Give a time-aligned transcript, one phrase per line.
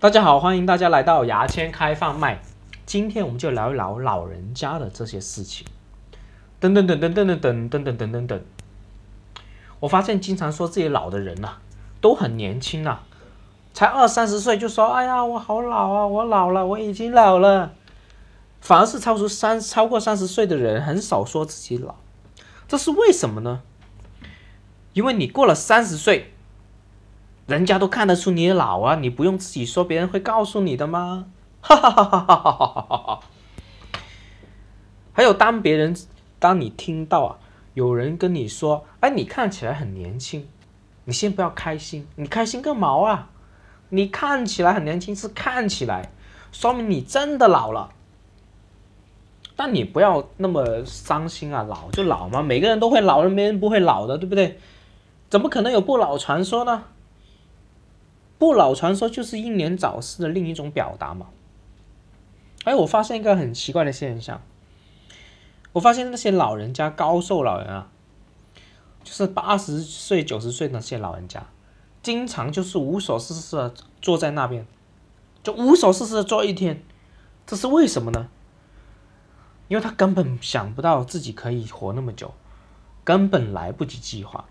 [0.00, 2.40] 大家好，欢迎大家来到牙签开放麦。
[2.86, 5.66] 今天我们就聊一聊老人家的这些事情。
[6.58, 8.40] 等等等等等等等等等等等等。
[9.80, 11.58] 我发现经常说自己老的人呐、
[12.00, 13.02] 都很年轻啊，
[13.74, 17.74] 才二三十岁就说：“哎呀，我好老啊，我老了，我已经老了。”
[18.62, 21.96] 反而是超出三超过三十岁的人很少说自己老，
[22.66, 23.60] 这是为什么呢？
[24.94, 26.32] 因为你过了三十岁，
[27.50, 31.26] 人家都看得出你老啊，你不用自己说，别人会告诉你的吗？
[31.60, 33.20] 哈哈哈哈哈哈哈哈！
[35.12, 35.96] 还有，当别人
[36.38, 37.36] 当你听到啊，
[37.74, 40.46] 有人跟你说：“哎，你看起来很年轻。”
[41.04, 43.30] 你先不要开心，你开心个毛啊！
[43.88, 46.12] 你看起来很年轻是看起来，
[46.52, 47.90] 说明你真的老了。
[49.56, 54.60] 但你不要那么伤心啊，老就老嘛，每个人都会老的，没人不会老的，对不对？
[55.28, 56.84] 怎么可能有不老传说呢？
[58.40, 61.26] 不老传说就是英年早逝的另一种表达嘛。
[62.64, 64.40] 哎，我发现一个很奇怪的现象，
[65.72, 67.90] 我发现那些老人家高寿老人啊，
[69.04, 71.46] 就是八十岁、九十岁那些老人家，
[72.02, 74.66] 经常就是无所事事的坐在那边，
[75.42, 76.82] 就无所事事的坐一天，
[77.46, 78.30] 这是为什么呢？
[79.68, 82.32] 因为他根本想不到自己可以活那么久，
[83.04, 84.46] 根本来不及计划。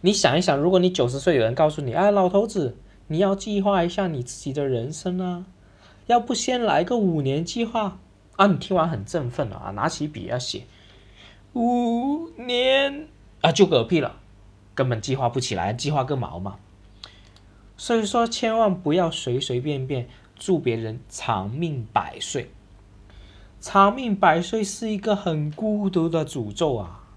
[0.00, 2.76] 你想一想，如果你九十岁有人告诉你，哎，老头子，
[3.08, 5.46] 你要计划一下你自己的人生啊，
[6.06, 7.98] 要不先来个五年计划
[8.36, 8.46] 啊？
[8.46, 10.62] 你听完很振奋啊，拿起笔要写
[11.54, 13.08] 五年
[13.40, 14.16] 啊，就嗝屁了，
[14.74, 16.56] 根本计划不起来，计划个毛嘛。
[17.76, 22.50] 所以说，千万不要随随便便祝别人长命百岁。
[23.60, 27.07] 长命百岁是一个很孤独的诅咒啊！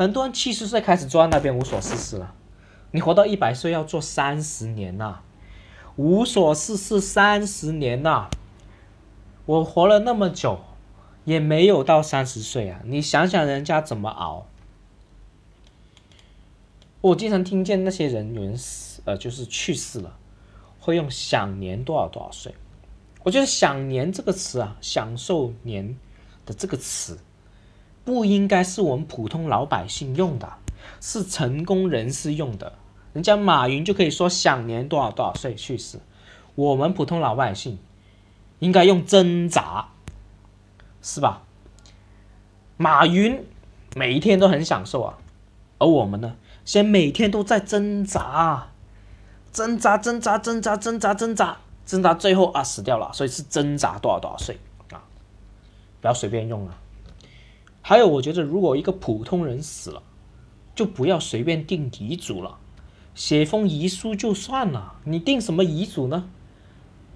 [0.00, 2.34] 很多人七十岁开始坐在那边无所事事了，
[2.92, 5.20] 你活到一百岁要做三十年呐、
[5.96, 8.30] 无所事事三十年呐、
[9.44, 10.60] 我活了那么久，
[11.26, 12.80] 也没有到三十岁啊！
[12.86, 14.46] 你想想人家怎么熬？
[17.02, 20.16] 我经常听见那些人有人死，呃，就是去世了，
[20.78, 22.54] 会用享年多少多少岁。
[23.22, 25.94] 我觉得“享年”这个词啊，享受年
[26.46, 27.18] 的这个词，
[28.04, 30.54] 不应该是我们普通老百姓用的，
[31.00, 32.72] 是成功人士用的。
[33.12, 35.98] 人家马云就可以说享年多少多少岁去世，
[36.54, 37.78] 我们普通老百姓
[38.60, 39.88] 应该用挣扎，
[41.02, 41.42] 是吧？
[42.76, 43.44] 马云
[43.94, 45.18] 每一天都很享受啊，
[45.78, 48.68] 而我们呢，现每天都在挣扎，
[49.52, 51.58] 挣扎，挣扎，挣扎，挣扎，挣扎。
[51.86, 54.60] 挣扎最后啊死掉了，所以是挣扎多少多少岁
[54.92, 55.02] 啊，
[56.00, 56.78] 不要随便用啊。
[57.90, 60.00] 还有，我觉得如果一个普通人死了，
[60.76, 62.56] 就不要随便定遗嘱了，
[63.16, 64.94] 写封遗书就算了。
[65.02, 66.30] 你定什么遗嘱呢？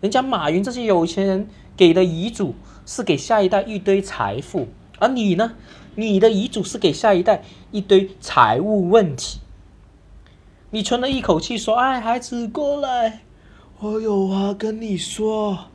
[0.00, 4.66] 人家马云这些有钱人给的遗嘱是给下一代一堆财富，
[4.98, 5.52] 而你呢，
[5.94, 9.38] 你的遗嘱是给下一代一堆财务问题。
[10.70, 13.20] 你存了一口气说：“哎，孩子过来。”
[13.78, 15.66] 我有话跟你说，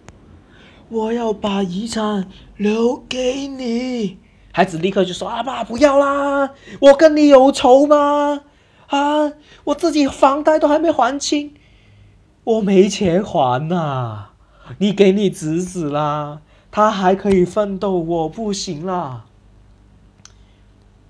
[0.90, 4.18] 我要把遗产留给你。
[4.60, 6.54] 孩子立刻就说：“阿爸，不要啦！
[6.82, 8.44] 我跟你有仇吗？
[8.88, 9.32] 啊，
[9.64, 11.56] 我自己房贷都还没还清，
[12.44, 14.32] 我没钱还呐、
[14.80, 19.24] 你给你侄子啦，他还可以奋斗，我不行啦。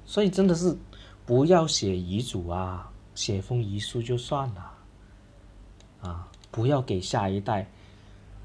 [0.06, 0.78] 所以真的是
[1.26, 4.72] 不要写遗嘱啊，写封遗书就算了，
[6.08, 7.68] 啊。”不要给下一代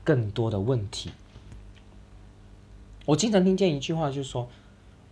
[0.02, 1.10] 更多的问题。
[3.04, 4.48] 我经常听见一句话，就是说：“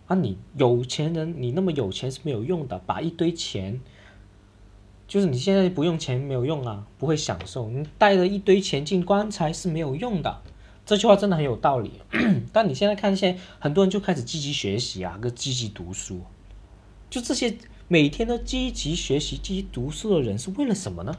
[0.07, 3.79] 啊，你有钱人，你那么有钱是没有用的，把一堆钱，
[5.07, 7.69] 就是你现在不用钱没有用啊，不会享受。
[7.69, 10.41] 你带着一堆钱进棺材是没有用的。”
[10.85, 11.93] 这句话真的很有道理。
[12.51, 16.19] 但你现在看，现在很多人就开始积极学习啊，跟积极读书。
[17.09, 21.15] 就这些每天都积极学习、积极读书的人，是为了什么呢？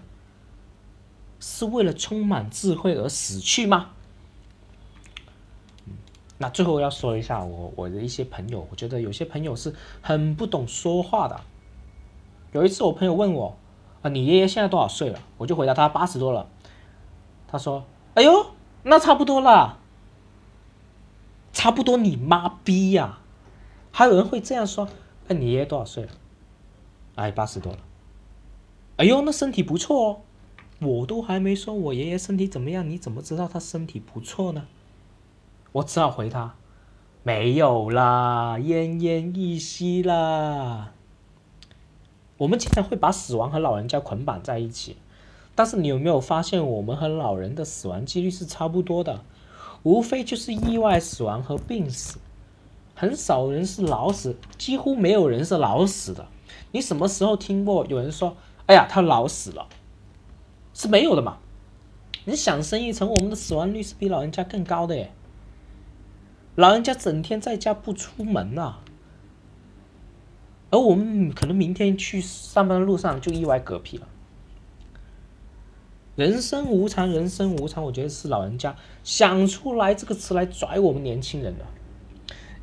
[1.40, 3.93] 是为了充满智慧而死去吗？
[6.44, 11.40] 那最后要说一下我我的一些朋友，我觉得有些朋友是很不懂说话的。
[12.52, 13.56] 有一次我朋友问我
[14.02, 15.18] 啊，你爷爷现在多少岁了？
[15.38, 16.46] 我就回答他八十多了。
[17.48, 18.48] 他说：“哎呦，
[18.82, 19.78] 那差不多啦。”
[21.54, 23.20] 差不多你妈逼呀！
[23.90, 24.86] 还有人会这样说
[25.28, 26.10] ：“哎，你爷爷多少岁了？”
[27.16, 27.78] 哎，八十多了。
[28.98, 30.20] 哎呦，那身体不错哦。
[30.80, 34.66] 我都还没说我爷爷身体怎么样，你怎么知道他身体不错呢？
[35.74, 36.54] 我只好回他，
[37.24, 40.92] 没有啦，奄奄一息啦。
[42.36, 44.96] 我们经常会把死亡和老人家捆绑在一起，
[45.56, 49.24] 但是你有没有发现，我们和老人的死亡几率是差不多的，
[49.82, 52.20] 无非就是意外死亡和病死，
[52.94, 56.28] 很少人是老死，几乎没有人是老死的。
[56.70, 58.36] 你什么时候听过有人说
[58.66, 59.66] ：“哎呀，他老死了？”
[60.72, 61.38] 是没有的嘛？
[62.26, 65.12] 你想深一层，我们的死亡率是比老人家更高的耶。
[66.56, 68.76] 老人家整天在家不出门呐，
[70.70, 74.06] 而我们可能明天去上班的路上就意外嗝屁了。
[76.14, 81.64] 人生无常，人生无常，我觉得是老人家想出来这个词来拽我们年轻人的，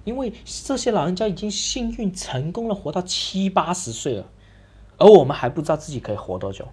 [0.06, 4.26] 因为这些老人家已经幸运成功了，活到七八十岁了，
[4.98, 6.66] 而我们还不知道自己可以活多久，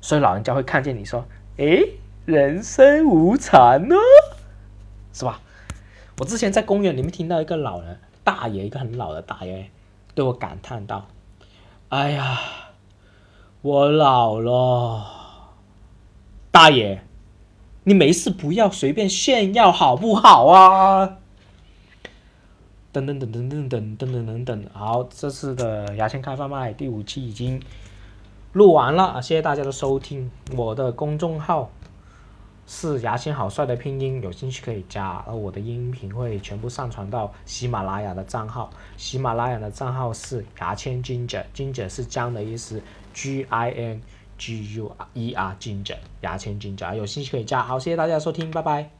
[0.00, 1.24] 所以老人家会看见你说
[1.58, 1.92] ：“诶，
[2.24, 3.94] 人生无常呢，
[5.12, 5.40] 是吧？”
[6.18, 9.70] 我之前在公园里面听到一个老人大爷，一个很老的大爷
[10.14, 11.06] 对我感叹道
[11.90, 12.40] ：“哎呀，
[13.60, 15.04] 我老了。”
[16.50, 17.02] 大爷，
[17.84, 21.18] 你没事不要随便炫耀好不好啊？
[22.92, 27.60] 等等等等等等等等等等，好，这次的牙签开放麦第五期已经
[28.54, 29.20] 录完了！
[29.20, 30.30] 谢谢大家的收听。
[30.56, 31.70] 我的公众号
[32.66, 35.24] 是牙签好帅的拼音，有兴趣可以加。
[35.26, 42.82] 而我的音频会全部上传到喜马拉雅的账号，喜马拉雅的账号是牙签 Ginger，Ginger 是姜的意思
[43.14, 44.02] ，G I N。
[44.38, 47.62] G U E R Ginger，牙签 Ginger，，有兴趣可以加。
[47.62, 48.95] 好，谢谢大家收听，拜拜。